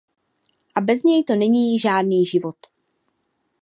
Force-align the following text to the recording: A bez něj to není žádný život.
A 0.75 0.79
bez 0.81 1.03
něj 1.03 1.23
to 1.23 1.35
není 1.35 1.79
žádný 1.79 2.25
život. 2.25 2.55